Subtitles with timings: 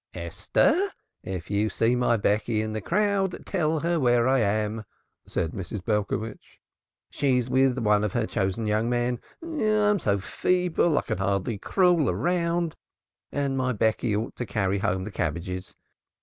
[0.15, 0.87] "Esther,
[1.21, 4.83] if you should see my Becky in the crowd, tell her where I am,"
[5.27, 5.85] said Mrs.
[5.85, 6.59] Belcovitch.
[7.11, 9.19] "She is with one of her chosen young men.
[9.43, 12.75] I am so feeble, I can hardly crawl around,
[13.31, 15.75] and my Becky ought to carry home the cabbages.